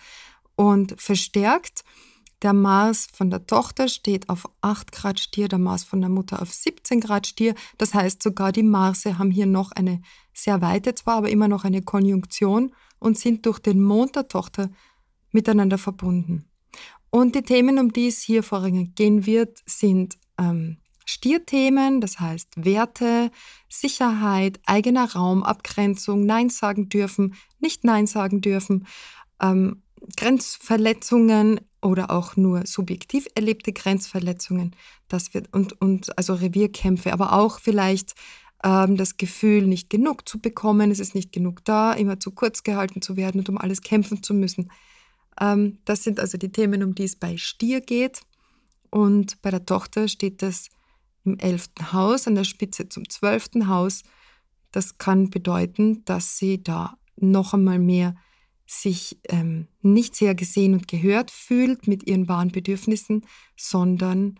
und 0.55 0.93
verstärkt. 1.01 1.83
Der 2.43 2.53
Mars 2.53 3.07
von 3.11 3.31
der 3.31 3.47
Tochter 3.47 3.87
steht 3.87 4.29
auf 4.29 4.47
8 4.61 4.91
Grad 4.91 5.19
Stier, 5.19 5.47
der 5.47 5.57
Mars 5.57 5.83
von 5.83 5.99
der 5.99 6.11
Mutter 6.11 6.43
auf 6.43 6.53
17 6.53 7.01
Grad 7.01 7.25
Stier. 7.25 7.55
Das 7.79 7.95
heißt, 7.95 8.21
sogar 8.21 8.51
die 8.51 8.61
Marse 8.61 9.17
haben 9.17 9.31
hier 9.31 9.47
noch 9.47 9.71
eine 9.71 10.03
sehr 10.31 10.61
weite, 10.61 10.93
zwar 10.93 11.15
aber 11.15 11.31
immer 11.31 11.47
noch 11.47 11.63
eine 11.63 11.81
Konjunktion 11.81 12.71
und 12.99 13.17
sind 13.17 13.47
durch 13.47 13.57
den 13.57 13.81
Mond 13.81 14.15
der 14.15 14.27
Tochter 14.27 14.69
miteinander 15.31 15.79
verbunden. 15.79 16.45
Und 17.09 17.33
die 17.33 17.41
Themen, 17.41 17.79
um 17.79 17.91
die 17.91 18.09
es 18.09 18.21
hier 18.21 18.43
vorrangig 18.43 18.93
gehen 18.93 19.25
wird, 19.25 19.63
sind 19.65 20.19
ähm, 20.37 20.77
Stierthemen, 21.05 22.01
das 22.01 22.19
heißt 22.19 22.65
Werte, 22.65 23.31
Sicherheit, 23.69 24.59
eigener 24.65 25.13
Raum, 25.13 25.41
Abgrenzung, 25.43 26.25
Nein 26.25 26.49
sagen 26.49 26.89
dürfen, 26.89 27.35
nicht 27.59 27.85
Nein 27.85 28.07
sagen 28.07 28.41
dürfen, 28.41 28.87
ähm, 29.41 29.81
Grenzverletzungen 30.17 31.61
oder 31.81 32.11
auch 32.11 32.35
nur 32.35 32.65
subjektiv 32.65 33.27
erlebte 33.35 33.71
Grenzverletzungen, 33.71 34.75
das 35.07 35.33
wird 35.33 35.53
und, 35.53 35.79
und 35.81 36.17
also 36.17 36.33
Revierkämpfe, 36.33 37.13
aber 37.13 37.33
auch 37.33 37.59
vielleicht 37.59 38.13
ähm, 38.63 38.97
das 38.97 39.17
Gefühl, 39.17 39.65
nicht 39.65 39.89
genug 39.89 40.27
zu 40.27 40.39
bekommen, 40.39 40.91
es 40.91 40.99
ist 40.99 41.15
nicht 41.15 41.31
genug 41.31 41.63
da, 41.65 41.93
immer 41.93 42.19
zu 42.19 42.31
kurz 42.31 42.63
gehalten 42.63 43.01
zu 43.01 43.15
werden 43.15 43.39
und 43.39 43.49
um 43.49 43.57
alles 43.57 43.81
kämpfen 43.81 44.23
zu 44.23 44.33
müssen. 44.33 44.71
Ähm, 45.39 45.79
das 45.85 46.03
sind 46.03 46.19
also 46.19 46.37
die 46.37 46.51
Themen, 46.51 46.83
um 46.83 46.95
die 46.95 47.03
es 47.03 47.15
bei 47.15 47.37
Stier 47.37 47.81
geht. 47.81 48.21
Und 48.89 49.41
bei 49.41 49.51
der 49.51 49.65
Tochter 49.65 50.07
steht 50.07 50.41
das 50.41 50.69
im 51.23 51.37
elften 51.39 51.93
Haus, 51.93 52.27
an 52.27 52.35
der 52.35 52.43
Spitze 52.43 52.89
zum 52.89 53.09
zwölften 53.09 53.67
Haus. 53.67 54.03
Das 54.71 54.97
kann 54.97 55.29
bedeuten, 55.29 56.03
dass 56.05 56.37
sie 56.37 56.63
da 56.63 56.97
noch 57.15 57.53
einmal 57.53 57.79
mehr 57.79 58.15
sich 58.65 59.19
ähm, 59.29 59.67
nicht 59.81 60.15
sehr 60.15 60.35
gesehen 60.35 60.73
und 60.73 60.87
gehört 60.87 61.31
fühlt 61.31 61.87
mit 61.87 62.05
ihren 62.05 62.27
wahren 62.27 62.51
Bedürfnissen, 62.51 63.25
sondern 63.55 64.39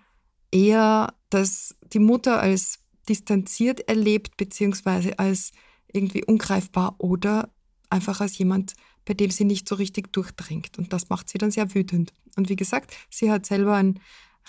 eher, 0.52 1.14
dass 1.30 1.76
die 1.94 2.00
Mutter 2.00 2.42
als 2.42 2.80
distanziert 3.08 3.88
erlebt, 3.88 4.36
beziehungsweise 4.36 5.18
als 5.18 5.54
irgendwie 5.92 6.26
ungreifbar 6.26 6.96
oder 6.98 7.50
einfach 7.90 8.20
als 8.20 8.38
jemand, 8.38 8.74
bei 9.06 9.14
dem 9.14 9.32
sie 9.32 9.46
nicht 9.46 9.70
so 9.70 9.76
richtig 9.76 10.12
durchdringt. 10.12 10.78
Und 10.78 10.92
das 10.92 11.10
macht 11.10 11.30
sie 11.30 11.38
dann 11.38 11.52
sehr 11.52 11.74
wütend. 11.74 12.14
Und 12.36 12.50
wie 12.50 12.58
gesagt, 12.58 12.94
sie 13.10 13.32
hat 13.32 13.46
selber 13.46 13.76
ein 13.76 14.00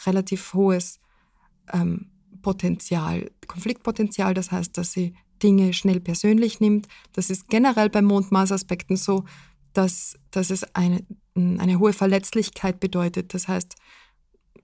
relativ 0.07 0.55
hohes 0.55 1.01
ähm, 1.73 2.11
Potenzial, 2.43 3.31
Konfliktpotenzial. 3.47 4.35
Das 4.35 4.53
heißt, 4.53 4.77
dass 4.79 4.93
sie 4.93 5.15
Dinge 5.43 5.73
schnell 5.73 6.01
persönlich 6.01 6.61
nimmt. 6.61 6.89
Das 7.13 7.31
ist 7.31 7.49
generell 7.49 7.91
bei 7.91 8.03
Mond-Mars-Aspekten 8.03 8.97
so, 8.97 9.25
dass, 9.73 10.19
dass 10.31 10.51
es 10.51 10.75
eine, 10.75 11.05
eine 11.35 11.79
hohe 11.79 11.93
Verletzlichkeit 11.93 12.81
bedeutet. 12.81 13.35
Das 13.35 13.49
heißt, 13.49 13.77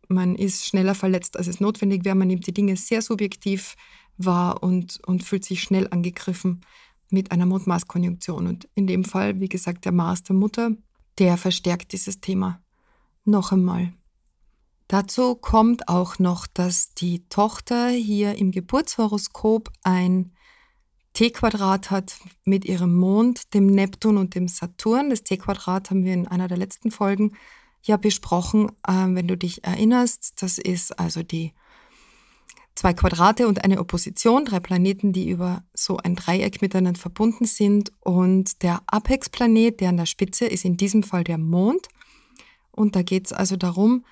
man 0.08 0.34
ist 0.34 0.66
schneller 0.66 0.94
verletzt, 0.94 1.36
als 1.36 1.46
es 1.46 1.60
notwendig 1.60 2.04
wäre. 2.04 2.14
Man 2.14 2.28
nimmt 2.28 2.46
die 2.46 2.54
Dinge 2.54 2.76
sehr 2.76 3.02
subjektiv 3.02 3.76
wahr 4.16 4.62
und, 4.62 5.00
und 5.06 5.22
fühlt 5.22 5.44
sich 5.44 5.62
schnell 5.62 5.88
angegriffen 5.90 6.60
mit 7.10 7.32
einer 7.32 7.46
Mond-Mars-Konjunktion. 7.46 8.46
Und 8.46 8.68
in 8.74 8.86
dem 8.86 9.04
Fall, 9.04 9.40
wie 9.40 9.48
gesagt, 9.48 9.84
der 9.84 9.92
Mars 9.92 10.22
der 10.22 10.36
Mutter, 10.36 10.72
der 11.18 11.36
verstärkt 11.36 11.92
dieses 11.92 12.20
Thema 12.20 12.60
noch 13.24 13.52
einmal. 13.52 13.92
Dazu 14.88 15.34
kommt 15.34 15.88
auch 15.88 16.18
noch, 16.18 16.46
dass 16.46 16.92
die 16.94 17.26
Tochter 17.28 17.88
hier 17.88 18.36
im 18.36 18.50
Geburtshoroskop 18.50 19.70
ein 19.82 20.32
T-Quadrat 21.14 21.90
hat 21.90 22.16
mit 22.44 22.64
ihrem 22.64 22.94
Mond, 22.94 23.54
dem 23.54 23.66
Neptun 23.66 24.18
und 24.18 24.34
dem 24.34 24.48
Saturn. 24.48 25.10
Das 25.10 25.22
T-Quadrat 25.22 25.90
haben 25.90 26.04
wir 26.04 26.12
in 26.12 26.28
einer 26.28 26.48
der 26.48 26.58
letzten 26.58 26.90
Folgen 26.90 27.36
ja 27.82 27.96
besprochen, 27.96 28.70
äh, 28.86 28.92
wenn 28.92 29.28
du 29.28 29.36
dich 29.36 29.64
erinnerst. 29.64 30.42
Das 30.42 30.58
ist 30.58 30.98
also 30.98 31.22
die 31.22 31.52
zwei 32.74 32.92
Quadrate 32.92 33.46
und 33.46 33.62
eine 33.64 33.78
Opposition, 33.78 34.44
drei 34.44 34.60
Planeten, 34.60 35.12
die 35.12 35.30
über 35.30 35.62
so 35.72 35.98
ein 35.98 36.16
Dreieck 36.16 36.60
miteinander 36.60 37.00
verbunden 37.00 37.46
sind. 37.46 37.92
Und 38.00 38.62
der 38.62 38.82
Apex-Planet, 38.86 39.80
der 39.80 39.90
an 39.90 39.96
der 39.96 40.06
Spitze 40.06 40.46
ist 40.46 40.64
in 40.64 40.76
diesem 40.76 41.02
Fall 41.02 41.24
der 41.24 41.38
Mond. 41.38 41.88
Und 42.72 42.96
da 42.96 43.02
geht 43.02 43.26
es 43.26 43.32
also 43.32 43.56
darum, 43.56 44.04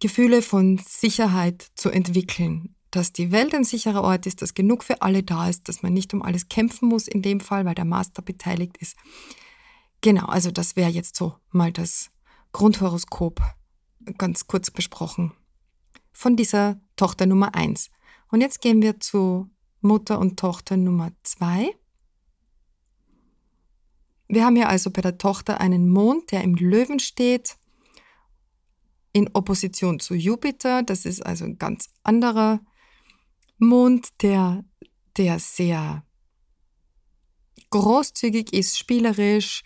Gefühle 0.00 0.42
von 0.42 0.78
Sicherheit 0.78 1.66
zu 1.74 1.90
entwickeln, 1.90 2.74
dass 2.90 3.12
die 3.12 3.32
Welt 3.32 3.54
ein 3.54 3.64
sicherer 3.64 4.02
Ort 4.02 4.26
ist, 4.26 4.42
dass 4.42 4.54
genug 4.54 4.84
für 4.84 5.02
alle 5.02 5.22
da 5.22 5.48
ist, 5.48 5.68
dass 5.68 5.82
man 5.82 5.92
nicht 5.92 6.12
um 6.14 6.22
alles 6.22 6.48
kämpfen 6.48 6.88
muss 6.88 7.08
in 7.08 7.22
dem 7.22 7.40
Fall, 7.40 7.64
weil 7.64 7.74
der 7.74 7.84
Master 7.84 8.22
beteiligt 8.22 8.76
ist. 8.78 8.96
Genau, 10.00 10.26
also 10.26 10.50
das 10.50 10.76
wäre 10.76 10.90
jetzt 10.90 11.16
so 11.16 11.34
mal 11.50 11.72
das 11.72 12.10
Grundhoroskop 12.52 13.40
ganz 14.18 14.46
kurz 14.46 14.70
besprochen 14.70 15.32
von 16.12 16.36
dieser 16.36 16.80
Tochter 16.96 17.26
Nummer 17.26 17.54
1. 17.54 17.90
Und 18.30 18.40
jetzt 18.40 18.60
gehen 18.60 18.82
wir 18.82 19.00
zu 19.00 19.50
Mutter 19.80 20.18
und 20.18 20.38
Tochter 20.38 20.76
Nummer 20.76 21.12
2. 21.22 21.70
Wir 24.28 24.44
haben 24.44 24.56
hier 24.56 24.68
also 24.68 24.90
bei 24.90 25.02
der 25.02 25.18
Tochter 25.18 25.60
einen 25.60 25.88
Mond, 25.88 26.32
der 26.32 26.42
im 26.42 26.54
Löwen 26.54 26.98
steht, 26.98 27.56
in 29.16 29.30
Opposition 29.32 29.98
zu 29.98 30.14
Jupiter. 30.14 30.82
Das 30.82 31.06
ist 31.06 31.24
also 31.24 31.46
ein 31.46 31.56
ganz 31.56 31.88
anderer 32.02 32.60
Mond, 33.56 34.08
der, 34.20 34.62
der 35.16 35.38
sehr 35.38 36.04
großzügig 37.70 38.52
ist, 38.52 38.78
spielerisch 38.78 39.62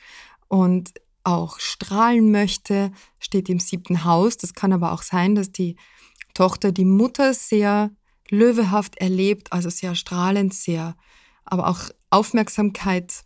und 0.47 0.92
auch 1.25 1.59
strahlen 1.59 2.30
möchte, 2.30 2.92
steht 3.19 3.49
im 3.49 3.59
siebten 3.59 4.04
Haus. 4.04 4.37
Das 4.37 4.54
kann 4.54 4.73
aber 4.73 4.92
auch 4.92 5.02
sein, 5.02 5.35
dass 5.35 5.50
die 5.50 5.75
Tochter 6.33 6.71
die 6.71 6.85
Mutter 6.85 7.35
sehr 7.35 7.90
löwehaft 8.28 8.99
erlebt, 8.99 9.52
also 9.52 9.69
sehr 9.69 9.97
strahlend, 9.97 10.54
sehr, 10.54 10.97
aber 11.45 11.66
auch 11.66 11.90
Aufmerksamkeit, 12.11 13.25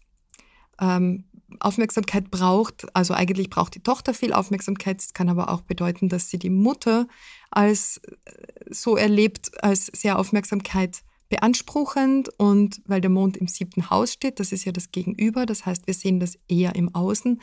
ähm, 0.80 1.26
Aufmerksamkeit 1.61 2.30
braucht. 2.30 2.87
Also 2.94 3.14
eigentlich 3.14 3.50
braucht 3.50 3.75
die 3.75 3.82
Tochter 3.82 4.14
viel 4.14 4.32
Aufmerksamkeit. 4.32 5.00
Es 5.00 5.14
kann 5.14 5.28
aber 5.28 5.50
auch 5.50 5.62
bedeuten, 5.62 6.08
dass 6.08 6.28
sie 6.28 6.38
die 6.38 6.50
Mutter 6.50 7.06
als 7.50 7.99
äh, 7.99 8.32
so 8.70 8.96
erlebt, 8.96 9.62
als 9.62 9.87
sehr 9.87 10.18
Aufmerksamkeit 10.18 11.02
beanspruchend 11.28 12.28
und 12.38 12.82
weil 12.87 13.00
der 13.00 13.11
Mond 13.11 13.37
im 13.37 13.49
siebten 13.49 13.90
Haus 13.90 14.12
steht, 14.12 14.38
das 14.40 14.52
ist 14.52 14.64
ja 14.64 14.73
das 14.73 14.92
Gegenüber, 14.92 15.46
das 15.46 15.66
heißt, 15.66 15.87
wir 15.87 15.94
sehen 15.94 16.20
das 16.20 16.38
eher 16.49 16.75
im 16.76 16.94
Außen. 16.94 17.40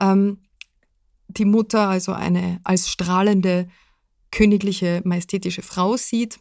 Ähm, 0.00 0.38
die 1.28 1.44
Mutter 1.44 1.88
also 1.88 2.12
eine 2.12 2.60
als 2.64 2.88
strahlende 2.88 3.68
königliche, 4.30 5.00
majestätische 5.04 5.62
Frau 5.62 5.96
sieht. 5.96 6.40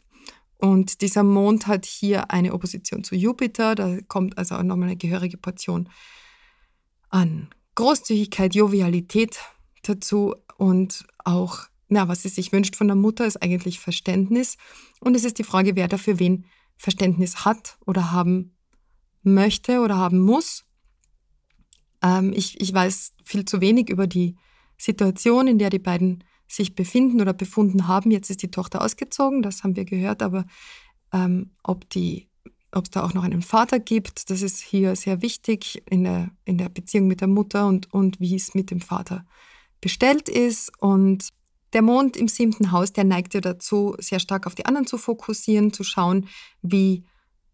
Und 0.58 1.02
dieser 1.02 1.24
Mond 1.24 1.68
hat 1.68 1.86
hier 1.86 2.32
eine 2.32 2.54
Opposition 2.54 3.04
zu 3.04 3.16
Jupiter. 3.16 3.76
Da 3.76 3.98
kommt 4.08 4.38
also 4.38 4.56
auch 4.56 4.64
nochmal 4.64 4.90
eine 4.90 4.98
gehörige 4.98 5.38
Portion 5.38 5.90
an 7.10 7.50
Großzügigkeit, 7.76 8.56
Jovialität 8.56 9.40
dazu 9.84 10.36
und 10.58 11.06
auch, 11.24 11.62
na, 11.88 12.08
was 12.08 12.24
sie 12.24 12.30
sich 12.30 12.52
wünscht 12.52 12.76
von 12.76 12.88
der 12.88 12.96
Mutter, 12.96 13.26
ist 13.26 13.42
eigentlich 13.42 13.80
Verständnis. 13.80 14.58
Und 15.00 15.16
es 15.16 15.24
ist 15.24 15.40
die 15.40 15.44
Frage, 15.44 15.76
wer 15.76 15.88
dafür 15.88 16.20
wen 16.20 16.46
Verständnis 16.78 17.46
hat 17.46 17.78
oder 17.86 18.12
haben 18.12 18.56
möchte 19.24 19.82
oder 19.82 19.98
haben 19.98 20.20
muss. 20.20 20.66
Ähm, 22.02 22.34
ich, 22.36 22.60
ich 22.62 22.74
weiß 22.74 23.14
viel 23.24 23.46
zu 23.46 23.62
wenig 23.62 23.90
über 23.90 24.08
die 24.08 24.38
Situation, 24.78 25.48
in 25.48 25.60
der 25.60 25.70
die 25.70 25.80
beiden 25.80 26.24
sich 26.48 26.76
befinden 26.76 27.22
oder 27.22 27.34
befunden 27.34 27.88
haben. 27.88 28.12
Jetzt 28.12 28.30
ist 28.30 28.42
die 28.42 28.52
Tochter 28.52 28.82
ausgezogen, 28.82 29.42
das 29.42 29.64
haben 29.64 29.76
wir 29.76 29.86
gehört, 29.86 30.24
aber 30.24 30.46
ähm, 31.14 31.52
ob 31.64 31.90
die 31.90 32.29
ob 32.72 32.86
es 32.86 32.92
da 32.92 33.04
auch 33.04 33.14
noch 33.14 33.24
einen 33.24 33.42
Vater 33.42 33.80
gibt, 33.80 34.30
das 34.30 34.42
ist 34.42 34.60
hier 34.60 34.96
sehr 34.96 35.22
wichtig 35.22 35.82
in 35.90 36.04
der, 36.04 36.30
in 36.46 36.58
der 36.58 36.70
Beziehung 36.70 37.08
mit 37.08 37.22
der 37.22 37.28
Mutter 37.28 37.68
und, 37.68 37.92
und 37.94 38.20
wie 38.20 38.36
es 38.36 38.54
mit 38.54 38.72
dem 38.72 38.82
Vater 38.82 39.26
bestellt 39.82 40.30
ist. 40.30 40.72
Und 40.80 41.30
der 41.74 41.82
Mond 41.82 42.18
im 42.18 42.28
siebten 42.28 42.72
Haus, 42.72 42.94
der 42.94 43.04
neigt 43.04 43.34
ja 43.34 43.42
dazu, 43.42 43.96
sehr 44.00 44.20
stark 44.20 44.46
auf 44.48 44.56
die 44.56 44.66
anderen 44.66 44.88
zu 44.88 44.98
fokussieren, 44.98 45.74
zu 45.74 45.84
schauen, 45.84 46.28
wie 46.62 47.06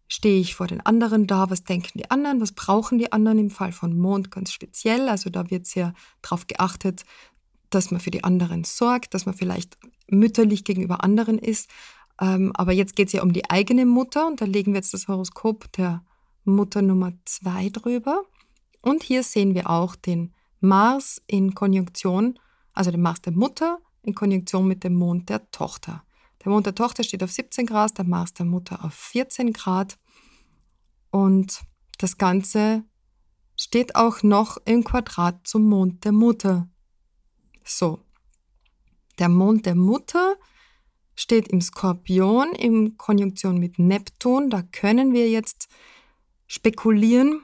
stehe 0.08 0.40
ich 0.40 0.54
vor 0.54 0.66
den 0.66 0.80
anderen 0.80 1.26
da, 1.26 1.50
was 1.50 1.64
denken 1.64 1.98
die 1.98 2.10
anderen, 2.10 2.40
was 2.40 2.52
brauchen 2.52 2.98
die 2.98 3.12
anderen 3.12 3.38
im 3.38 3.50
Fall 3.50 3.72
von 3.72 3.96
Mond 3.98 4.30
ganz 4.30 4.52
speziell. 4.52 5.08
Also 5.08 5.30
da 5.30 5.50
wird 5.50 5.66
sehr 5.66 5.94
darauf 6.22 6.46
geachtet, 6.46 7.04
dass 7.70 7.90
man 7.90 8.00
für 8.00 8.10
die 8.10 8.22
anderen 8.22 8.64
sorgt, 8.64 9.14
dass 9.14 9.26
man 9.26 9.34
vielleicht 9.34 9.76
mütterlich 10.08 10.64
gegenüber 10.64 11.02
anderen 11.02 11.38
ist. 11.38 11.68
Ähm, 12.20 12.52
aber 12.54 12.72
jetzt 12.72 12.96
geht 12.96 13.08
es 13.08 13.12
ja 13.12 13.22
um 13.22 13.32
die 13.32 13.50
eigene 13.50 13.86
Mutter 13.86 14.26
und 14.26 14.40
da 14.40 14.44
legen 14.44 14.72
wir 14.72 14.78
jetzt 14.78 14.94
das 14.94 15.08
Horoskop 15.08 15.70
der 15.72 16.04
Mutter 16.44 16.82
Nummer 16.82 17.12
zwei 17.24 17.68
drüber. 17.68 18.24
Und 18.80 19.02
hier 19.02 19.22
sehen 19.22 19.54
wir 19.54 19.68
auch 19.68 19.96
den 19.96 20.32
Mars 20.60 21.22
in 21.26 21.54
Konjunktion, 21.54 22.38
also 22.72 22.90
den 22.90 23.02
Mars 23.02 23.20
der 23.20 23.32
Mutter 23.32 23.78
in 24.02 24.14
Konjunktion 24.14 24.66
mit 24.66 24.84
dem 24.84 24.94
Mond 24.94 25.28
der 25.28 25.50
Tochter. 25.50 26.04
Der 26.44 26.52
Mond 26.52 26.66
der 26.66 26.74
Tochter 26.74 27.02
steht 27.02 27.22
auf 27.24 27.32
17 27.32 27.66
Grad, 27.66 27.98
der 27.98 28.04
Mars 28.04 28.32
der 28.32 28.46
Mutter 28.46 28.84
auf 28.84 28.94
14 28.94 29.52
Grad. 29.52 29.98
Und 31.10 31.62
das 31.98 32.18
Ganze 32.18 32.84
steht 33.56 33.96
auch 33.96 34.22
noch 34.22 34.58
im 34.64 34.84
Quadrat 34.84 35.46
zum 35.46 35.68
Mond 35.68 36.04
der 36.04 36.12
Mutter. 36.12 36.68
So, 37.64 38.00
der 39.18 39.28
Mond 39.28 39.66
der 39.66 39.74
Mutter 39.74 40.36
steht 41.16 41.48
im 41.48 41.60
Skorpion 41.60 42.52
in 42.52 42.96
Konjunktion 42.96 43.58
mit 43.58 43.78
Neptun. 43.78 44.50
Da 44.50 44.62
können 44.62 45.12
wir 45.12 45.28
jetzt 45.28 45.68
spekulieren. 46.46 47.42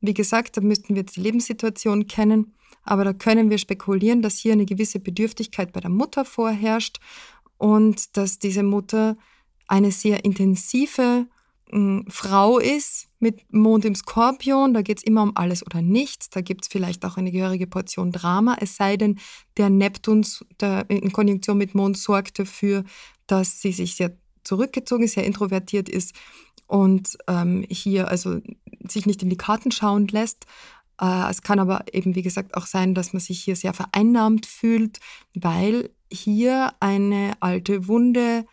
Wie 0.00 0.14
gesagt, 0.14 0.56
da 0.56 0.60
müssten 0.60 0.94
wir 0.94 1.02
jetzt 1.02 1.16
die 1.16 1.22
Lebenssituation 1.22 2.06
kennen. 2.06 2.54
Aber 2.84 3.04
da 3.04 3.12
können 3.12 3.50
wir 3.50 3.58
spekulieren, 3.58 4.22
dass 4.22 4.38
hier 4.38 4.52
eine 4.52 4.66
gewisse 4.66 5.00
Bedürftigkeit 5.00 5.72
bei 5.72 5.80
der 5.80 5.90
Mutter 5.90 6.24
vorherrscht 6.24 7.00
und 7.56 8.16
dass 8.16 8.38
diese 8.38 8.62
Mutter 8.62 9.16
eine 9.66 9.90
sehr 9.90 10.24
intensive 10.24 11.26
äh, 11.70 12.02
Frau 12.08 12.58
ist 12.58 13.08
mit 13.18 13.52
Mond 13.52 13.84
im 13.84 13.94
Skorpion. 13.94 14.74
Da 14.74 14.82
geht 14.82 14.98
es 14.98 15.04
immer 15.04 15.22
um 15.22 15.36
alles 15.36 15.64
oder 15.64 15.82
nichts. 15.82 16.30
Da 16.30 16.40
gibt 16.40 16.64
es 16.64 16.68
vielleicht 16.68 17.04
auch 17.04 17.16
eine 17.16 17.32
gehörige 17.32 17.66
Portion 17.66 18.12
Drama, 18.12 18.56
es 18.60 18.76
sei 18.76 18.96
denn, 18.96 19.18
der 19.56 19.70
Neptun 19.70 20.26
der 20.60 20.88
in 20.88 21.12
Konjunktion 21.12 21.58
mit 21.58 21.74
Mond 21.74 21.98
sorgt 21.98 22.38
dafür, 22.38 22.84
dass 23.26 23.60
sie 23.60 23.72
sich 23.72 23.96
sehr 23.96 24.16
zurückgezogen 24.44 25.04
ist, 25.04 25.14
sehr 25.14 25.26
introvertiert 25.26 25.88
ist 25.88 26.14
und 26.66 27.18
ähm, 27.26 27.64
hier 27.68 28.08
also 28.08 28.40
sich 28.88 29.06
nicht 29.06 29.22
in 29.22 29.30
die 29.30 29.36
Karten 29.36 29.70
schauen 29.70 30.06
lässt. 30.08 30.46
Äh, 31.00 31.30
es 31.30 31.42
kann 31.42 31.58
aber 31.58 31.84
eben, 31.92 32.14
wie 32.14 32.22
gesagt, 32.22 32.56
auch 32.56 32.66
sein, 32.66 32.94
dass 32.94 33.12
man 33.12 33.20
sich 33.20 33.40
hier 33.40 33.56
sehr 33.56 33.74
vereinnahmt 33.74 34.46
fühlt, 34.46 35.00
weil 35.34 35.90
hier 36.10 36.72
eine 36.80 37.32
alte 37.40 37.88
Wunde 37.88 38.46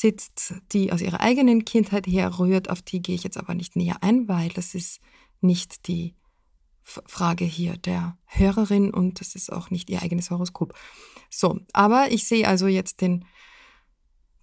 sitzt, 0.00 0.54
die 0.72 0.92
aus 0.92 1.00
ihrer 1.00 1.20
eigenen 1.20 1.64
Kindheit 1.64 2.06
herrührt. 2.06 2.70
Auf 2.70 2.82
die 2.82 3.02
gehe 3.02 3.14
ich 3.14 3.24
jetzt 3.24 3.36
aber 3.36 3.54
nicht 3.54 3.76
näher 3.76 4.02
ein, 4.02 4.28
weil 4.28 4.48
das 4.50 4.74
ist 4.74 5.00
nicht 5.40 5.88
die 5.88 6.14
Frage 6.82 7.44
hier 7.44 7.76
der 7.78 8.18
Hörerin 8.26 8.92
und 8.92 9.20
das 9.20 9.34
ist 9.34 9.52
auch 9.52 9.70
nicht 9.70 9.88
ihr 9.90 10.02
eigenes 10.02 10.30
Horoskop. 10.30 10.74
So, 11.30 11.60
aber 11.72 12.10
ich 12.10 12.26
sehe 12.26 12.46
also 12.46 12.66
jetzt 12.66 13.00
den, 13.00 13.24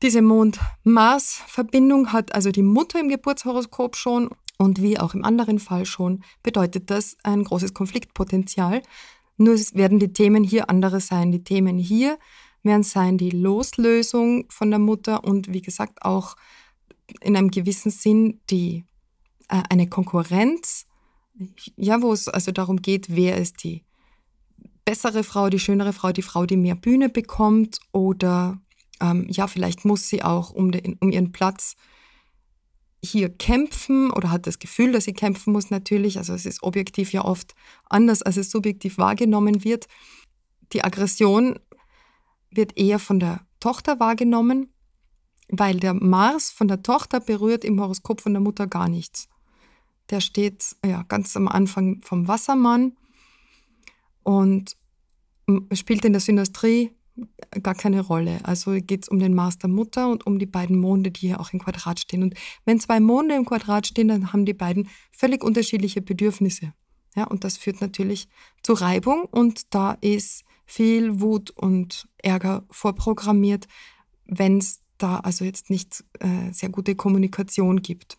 diese 0.02 0.22
Mond-Mars-Verbindung 0.22 2.12
hat 2.12 2.34
also 2.34 2.52
die 2.52 2.64
Mutter 2.64 3.00
im 3.00 3.10
Geburtshoroskop 3.10 3.96
schon 3.96 4.30
und 4.58 4.82
wie 4.82 5.00
auch 5.00 5.14
im 5.14 5.24
anderen 5.24 5.60
Fall 5.60 5.86
schon 5.86 6.24
bedeutet 6.44 6.90
das 6.90 7.16
ein 7.24 7.44
großes 7.44 7.74
Konfliktpotenzial. 7.74 8.82
Nur 9.38 9.56
werden 9.74 10.00
die 10.00 10.14
Themen 10.14 10.44
hier 10.44 10.70
andere 10.70 11.00
sein. 11.00 11.32
Die 11.32 11.44
Themen 11.44 11.78
hier 11.78 12.20
werden 12.64 12.84
sein 12.84 13.18
die 13.18 13.32
Loslösung 13.32 14.46
von 14.50 14.70
der 14.70 14.80
Mutter 14.80 15.24
und 15.24 15.52
wie 15.54 15.62
gesagt 15.62 16.04
auch 16.04 16.36
in 17.22 17.36
einem 17.36 17.52
gewissen 17.52 17.92
Sinn 17.92 18.40
die 18.50 18.86
äh, 19.50 19.64
eine 19.70 19.88
Konkurrenz, 19.88 20.86
ja, 21.76 22.02
wo 22.02 22.14
es 22.14 22.28
also 22.28 22.52
darum 22.52 22.82
geht, 22.82 23.08
wer 23.16 23.38
ist 23.38 23.64
die 23.64 23.84
bessere 24.86 25.24
Frau, 25.24 25.50
die 25.50 25.60
schönere 25.60 25.94
Frau, 25.94 26.12
die 26.12 26.22
Frau, 26.22 26.46
die 26.46 26.58
mehr 26.58 26.76
Bühne 26.76 27.10
bekommt 27.10 27.80
oder 27.92 28.60
ähm, 29.02 29.28
ja, 29.30 29.48
vielleicht 29.48 29.86
muss 29.86 30.08
sie 30.08 30.24
auch 30.24 30.52
um, 30.52 30.72
den, 30.72 30.98
um 31.00 31.12
ihren 31.12 31.32
Platz 31.32 31.76
hier 33.04 33.30
kämpfen 33.30 34.12
oder 34.12 34.30
hat 34.30 34.46
das 34.46 34.60
Gefühl, 34.60 34.92
dass 34.92 35.06
sie 35.06 35.14
kämpfen 35.14 35.54
muss 35.54 35.72
natürlich. 35.72 36.18
Also 36.18 36.34
es 36.34 36.46
ist 36.46 36.62
objektiv 36.62 37.14
ja 37.14 37.26
oft 37.26 37.56
anders, 37.90 38.22
als 38.22 38.38
es 38.38 38.52
subjektiv 38.52 38.98
wahrgenommen 39.00 39.64
wird. 39.64 39.88
Die 40.74 40.84
Aggression 40.84 41.60
wird 42.52 42.78
eher 42.78 43.00
von 43.00 43.20
der 43.20 43.42
Tochter 43.60 44.00
wahrgenommen, 44.00 44.74
weil 45.50 45.80
der 45.80 45.94
Mars 45.94 46.52
von 46.52 46.68
der 46.68 46.84
Tochter 46.84 47.20
berührt 47.20 47.64
im 47.64 47.80
Horoskop 47.80 48.22
von 48.22 48.34
der 48.34 48.42
Mutter 48.42 48.68
gar 48.68 48.90
nichts. 48.90 49.28
Der 50.10 50.22
steht 50.22 50.76
ja 50.86 51.04
ganz 51.04 51.36
am 51.36 51.48
Anfang 51.48 52.02
vom 52.02 52.28
Wassermann 52.28 52.98
und 54.24 54.76
spielt 55.74 56.06
in 56.06 56.14
der 56.14 56.22
Synastrie 56.22 56.92
gar 57.64 57.76
keine 57.76 58.02
Rolle. 58.02 58.40
Also 58.44 58.72
geht 58.72 59.04
es 59.04 59.10
um 59.10 59.20
den 59.20 59.34
Mars 59.34 59.58
der 59.58 59.70
Mutter 59.70 60.10
und 60.10 60.26
um 60.26 60.40
die 60.40 60.46
beiden 60.46 60.78
Monde, 60.80 61.12
die 61.12 61.28
hier 61.28 61.40
auch 61.40 61.54
im 61.54 61.60
Quadrat 61.60 62.00
stehen. 62.00 62.24
Und 62.24 62.36
wenn 62.66 62.80
zwei 62.80 63.00
Monde 63.00 63.36
im 63.36 63.46
Quadrat 63.46 63.88
stehen, 63.88 64.08
dann 64.08 64.32
haben 64.32 64.46
die 64.46 64.54
beiden 64.54 64.90
völlig 65.12 65.44
unterschiedliche 65.44 66.02
Bedürfnisse. 66.02 66.74
Ja, 67.16 67.26
und 67.26 67.44
das 67.44 67.58
führt 67.58 67.82
natürlich 67.82 68.28
zu 68.64 68.74
Reibung 68.74 69.26
und 69.26 69.74
da 69.74 69.98
ist 70.02 70.44
viel 70.66 71.20
Wut 71.20 71.52
und 71.52 72.08
Ärger 72.18 72.64
vorprogrammiert, 72.72 73.68
wenn 74.26 74.60
es 74.60 74.80
da 74.98 75.18
also 75.20 75.44
jetzt 75.44 75.70
nicht 75.70 76.06
äh, 76.20 76.52
sehr 76.52 76.70
gute 76.70 76.96
Kommunikation 76.96 77.82
gibt. 77.82 78.18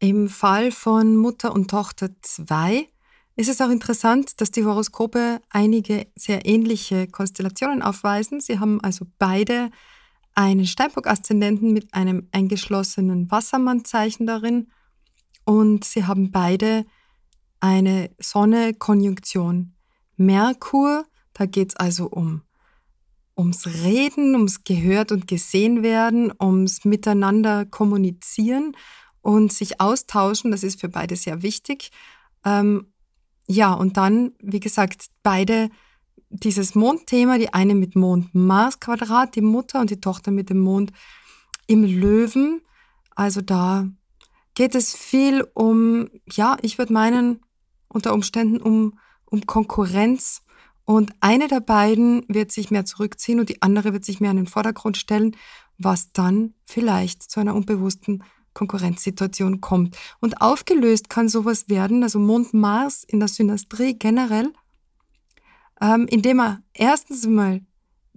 Im 0.00 0.28
Fall 0.28 0.72
von 0.72 1.16
Mutter 1.16 1.52
und 1.52 1.70
Tochter 1.70 2.10
2 2.20 2.88
ist 3.36 3.48
es 3.48 3.60
auch 3.60 3.70
interessant, 3.70 4.40
dass 4.40 4.50
die 4.50 4.64
Horoskope 4.64 5.40
einige 5.50 6.06
sehr 6.16 6.46
ähnliche 6.46 7.06
Konstellationen 7.06 7.82
aufweisen. 7.82 8.40
Sie 8.40 8.58
haben 8.58 8.80
also 8.80 9.06
beide 9.18 9.70
einen 10.34 10.66
Steinbock-Aszendenten 10.66 11.72
mit 11.72 11.94
einem 11.94 12.28
eingeschlossenen 12.32 13.30
Wassermannzeichen 13.30 14.26
darin 14.26 14.68
und 15.44 15.84
sie 15.84 16.04
haben 16.04 16.30
beide 16.30 16.86
eine 17.64 18.10
Sonne-Konjunktion 18.18 19.72
Merkur, 20.18 21.06
da 21.32 21.46
geht 21.46 21.70
es 21.70 21.76
also 21.76 22.04
um 22.08 22.42
ums 23.38 23.66
Reden, 23.66 24.34
ums 24.34 24.64
Gehört 24.64 25.10
und 25.12 25.26
Gesehen 25.26 25.82
werden, 25.82 26.30
ums 26.38 26.84
Miteinander 26.84 27.64
kommunizieren 27.64 28.76
und 29.22 29.50
sich 29.50 29.80
austauschen. 29.80 30.50
Das 30.50 30.62
ist 30.62 30.78
für 30.78 30.90
beide 30.90 31.16
sehr 31.16 31.42
wichtig. 31.42 31.90
Ähm, 32.44 32.92
ja, 33.48 33.72
und 33.72 33.96
dann, 33.96 34.32
wie 34.40 34.60
gesagt, 34.60 35.06
beide 35.22 35.70
dieses 36.28 36.74
Mondthema, 36.74 37.38
die 37.38 37.54
eine 37.54 37.74
mit 37.74 37.96
Mond-Mars-Quadrat, 37.96 39.36
die 39.36 39.40
Mutter 39.40 39.80
und 39.80 39.88
die 39.88 40.02
Tochter 40.02 40.30
mit 40.30 40.50
dem 40.50 40.60
Mond 40.60 40.92
im 41.66 41.82
Löwen. 41.82 42.60
Also 43.16 43.40
da 43.40 43.88
geht 44.54 44.74
es 44.74 44.94
viel 44.94 45.46
um, 45.54 46.10
ja, 46.30 46.58
ich 46.60 46.76
würde 46.76 46.92
meinen, 46.92 47.40
unter 47.94 48.12
Umständen 48.12 48.60
um 48.60 48.98
um 49.34 49.46
Konkurrenz 49.46 50.42
und 50.84 51.12
eine 51.20 51.48
der 51.48 51.60
beiden 51.60 52.24
wird 52.28 52.52
sich 52.52 52.70
mehr 52.70 52.84
zurückziehen 52.84 53.40
und 53.40 53.48
die 53.48 53.62
andere 53.62 53.92
wird 53.92 54.04
sich 54.04 54.20
mehr 54.20 54.30
in 54.30 54.36
den 54.36 54.46
Vordergrund 54.46 54.96
stellen, 54.96 55.36
was 55.78 56.12
dann 56.12 56.54
vielleicht 56.64 57.22
zu 57.22 57.40
einer 57.40 57.54
unbewussten 57.54 58.22
Konkurrenzsituation 58.52 59.60
kommt. 59.60 59.96
Und 60.20 60.40
aufgelöst 60.40 61.08
kann 61.08 61.28
sowas 61.28 61.68
werden, 61.68 62.02
also 62.02 62.18
Mond-Mars 62.18 63.02
in 63.04 63.18
der 63.18 63.28
Synastrie 63.28 63.98
generell, 63.98 64.52
ähm, 65.80 66.06
indem 66.08 66.40
er 66.40 66.62
erstens 66.74 67.26
mal 67.26 67.62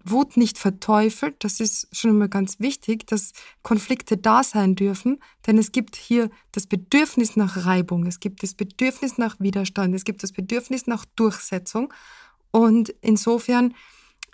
Wut 0.04 0.38
nicht 0.38 0.58
verteufelt. 0.58 1.44
Das 1.44 1.60
ist 1.60 1.88
schon 1.92 2.12
immer 2.12 2.28
ganz 2.28 2.60
wichtig, 2.60 3.08
dass 3.08 3.34
Konflikte 3.64 4.18
da 4.18 4.44
sein 4.44 4.76
dürfen, 4.76 5.20
denn 5.46 5.58
es 5.58 5.72
gibt 5.72 5.96
hier 5.96 6.30
das 6.52 6.68
Bedürfnis 6.68 7.36
nach 7.36 7.66
Reibung, 7.66 8.06
es 8.06 8.20
gibt 8.20 8.44
das 8.44 8.54
Bedürfnis 8.54 9.18
nach 9.18 9.40
Widerstand, 9.40 9.94
es 9.96 10.06
gibt 10.06 10.24
das 10.24 10.32
Bedürfnis 10.32 10.88
nach 10.88 11.06
Durchsetzung. 11.16 11.94
Und 12.52 12.94
insofern 13.02 13.74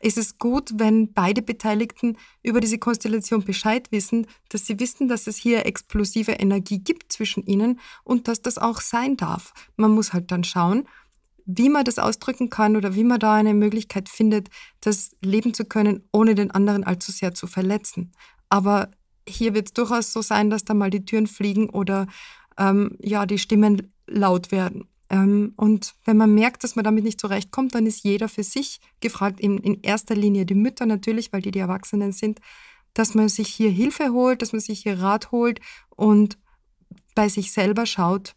ist 0.04 0.18
es 0.18 0.38
gut, 0.38 0.72
wenn 0.76 1.14
beide 1.14 1.42
Beteiligten 1.42 2.18
über 2.42 2.60
diese 2.60 2.78
Konstellation 2.78 3.44
Bescheid 3.44 3.92
wissen, 3.92 4.28
dass 4.50 4.66
sie 4.66 4.80
wissen, 4.80 5.08
dass 5.08 5.28
es 5.28 5.38
hier 5.38 5.66
explosive 5.66 6.34
Energie 6.34 6.80
gibt 6.80 7.12
zwischen 7.12 7.46
ihnen 7.46 7.80
und 8.04 8.28
dass 8.28 8.42
das 8.42 8.58
auch 8.58 8.82
sein 8.82 9.16
darf. 9.16 9.54
Man 9.78 9.92
muss 9.92 10.12
halt 10.12 10.30
dann 10.32 10.44
schauen, 10.44 10.88
wie 11.46 11.70
man 11.70 11.86
das 11.86 12.00
ausdrücken 12.00 12.50
kann 12.50 12.76
oder 12.76 12.96
wie 12.96 13.04
man 13.04 13.20
da 13.20 13.36
eine 13.36 13.54
Möglichkeit 13.54 14.10
findet, 14.10 14.50
das 14.82 15.16
leben 15.22 15.54
zu 15.54 15.66
können, 15.66 16.08
ohne 16.12 16.36
den 16.36 16.52
anderen 16.52 16.84
allzu 16.84 17.12
sehr 17.12 17.34
zu 17.34 17.48
verletzen. 17.48 18.12
Aber 18.50 18.92
hier 19.28 19.54
wird 19.54 19.68
es 19.68 19.74
durchaus 19.74 20.14
so 20.14 20.22
sein, 20.22 20.50
dass 20.50 20.66
da 20.66 20.74
mal 20.74 20.90
die 20.90 21.06
Türen 21.06 21.28
fliegen 21.28 21.70
oder 21.70 22.08
ähm, 22.58 22.98
ja, 23.02 23.26
die 23.26 23.40
Stimmen 23.40 23.94
laut 24.08 24.52
werden. 24.52 24.88
Ähm, 25.10 25.54
und 25.58 25.96
wenn 26.06 26.18
man 26.18 26.34
merkt, 26.34 26.64
dass 26.64 26.76
man 26.76 26.86
damit 26.86 27.04
nicht 27.04 27.20
zurechtkommt, 27.20 27.76
dann 27.76 27.86
ist 27.86 28.04
jeder 28.04 28.30
für 28.30 28.44
sich 28.44 28.80
gefragt, 29.00 29.40
in, 29.40 29.58
in 29.60 29.82
erster 29.82 30.16
Linie 30.16 30.46
die 30.46 30.56
Mütter 30.56 30.86
natürlich, 30.86 31.34
weil 31.34 31.42
die 31.42 31.52
die 31.52 31.60
Erwachsenen 31.60 32.12
sind, 32.12 32.40
dass 32.94 33.16
man 33.16 33.30
sich 33.30 33.48
hier 33.48 33.70
Hilfe 33.70 34.12
holt, 34.12 34.42
dass 34.42 34.54
man 34.54 34.62
sich 34.62 34.84
hier 34.84 35.00
Rat 35.00 35.32
holt 35.32 35.60
und 35.90 36.38
bei 37.16 37.30
sich 37.30 37.52
selber 37.52 37.86
schaut, 37.86 38.36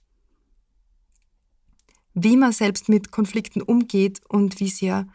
wie 2.19 2.39
man 2.39 2.51
selbst 2.51 2.89
mit 2.89 3.13
Konflikten 3.13 3.61
umgeht 3.61 4.23
und 4.27 4.59
wie 4.59 4.71
sehr 4.71 5.07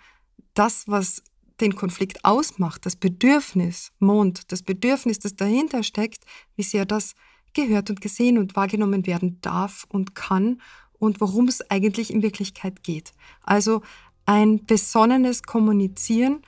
das, 0.54 0.88
was 0.88 1.24
den 1.60 1.76
Konflikt 1.76 2.24
ausmacht, 2.24 2.86
das 2.86 2.96
Bedürfnis, 2.96 3.92
Mond, 4.00 4.52
das 4.52 4.62
Bedürfnis, 4.62 5.18
das 5.18 5.36
dahinter 5.36 5.82
steckt, 5.82 6.24
wie 6.56 6.64
sehr 6.64 6.86
das 6.86 7.16
gehört 7.54 7.90
und 7.90 8.02
gesehen 8.02 8.38
und 8.38 8.56
wahrgenommen 8.56 9.08
werden 9.08 9.40
darf 9.42 9.86
und 9.90 10.14
kann 10.14 10.62
und 10.94 11.20
worum 11.22 11.48
es 11.48 11.70
eigentlich 11.72 12.14
in 12.14 12.22
Wirklichkeit 12.22 12.84
geht. 12.84 13.14
Also 13.42 13.82
ein 14.28 14.64
besonnenes 14.66 15.42
Kommunizieren 15.42 16.44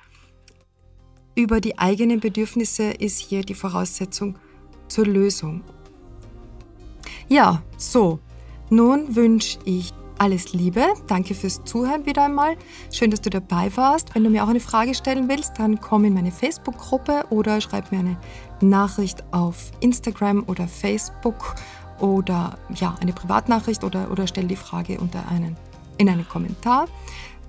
über 1.33 1.61
die 1.61 1.79
eigenen 1.79 2.19
Bedürfnisse 2.19 2.91
ist 2.91 3.17
hier 3.17 3.41
die 3.41 3.55
Voraussetzung 3.55 4.37
zur 4.87 5.07
Lösung. 5.07 5.63
Ja, 7.27 7.63
so, 7.75 8.19
nun 8.69 9.15
wünsche 9.15 9.57
ich 9.65 9.91
alles 10.23 10.53
Liebe, 10.53 10.85
danke 11.07 11.35
fürs 11.35 11.65
Zuhören 11.65 12.05
wieder 12.05 12.23
einmal. 12.23 12.55
Schön, 12.93 13.11
dass 13.11 13.19
du 13.19 13.29
dabei 13.29 13.69
warst. 13.75 14.15
Wenn 14.15 14.23
du 14.23 14.29
mir 14.29 14.45
auch 14.45 14.47
eine 14.47 14.61
Frage 14.61 14.95
stellen 14.95 15.27
willst, 15.27 15.59
dann 15.59 15.81
komm 15.81 16.05
in 16.05 16.13
meine 16.13 16.31
Facebook-Gruppe 16.31 17.25
oder 17.29 17.59
schreib 17.59 17.91
mir 17.91 17.99
eine 17.99 18.15
Nachricht 18.61 19.21
auf 19.33 19.71
Instagram 19.81 20.45
oder 20.47 20.65
Facebook 20.69 21.55
oder 21.99 22.57
ja, 22.73 22.95
eine 23.01 23.11
Privatnachricht 23.11 23.83
oder, 23.83 24.09
oder 24.11 24.25
stell 24.25 24.45
die 24.45 24.55
Frage 24.55 24.97
unter 25.01 25.27
einen, 25.27 25.57
in 25.97 26.07
einen 26.07 26.25
Kommentar. 26.25 26.87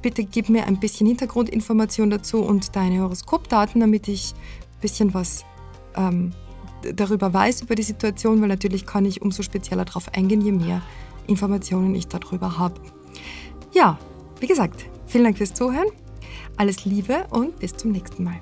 bitte 0.02 0.24
gib 0.24 0.48
mir 0.48 0.66
ein 0.66 0.80
bisschen 0.80 1.06
Hintergrundinformation 1.06 2.10
dazu 2.10 2.42
und 2.42 2.74
deine 2.74 3.02
Horoskopdaten, 3.02 3.80
damit 3.80 4.08
ich 4.08 4.32
ein 4.32 4.80
bisschen 4.80 5.14
was 5.14 5.44
ähm, 5.94 6.32
darüber 6.96 7.32
weiß, 7.32 7.62
über 7.62 7.76
die 7.76 7.84
Situation, 7.84 8.40
weil 8.40 8.48
natürlich 8.48 8.84
kann 8.84 9.06
ich 9.06 9.22
umso 9.22 9.44
spezieller 9.44 9.84
darauf 9.84 10.12
eingehen, 10.12 10.40
je 10.40 10.50
mehr 10.50 10.82
Informationen 11.26 11.94
ich 11.94 12.08
darüber 12.08 12.58
habe. 12.58 12.80
Ja, 13.72 13.98
wie 14.40 14.46
gesagt, 14.46 14.86
vielen 15.06 15.24
Dank 15.24 15.38
fürs 15.38 15.54
Zuhören. 15.54 15.88
Alles 16.56 16.84
Liebe 16.84 17.26
und 17.30 17.58
bis 17.58 17.76
zum 17.76 17.92
nächsten 17.92 18.24
Mal. 18.24 18.40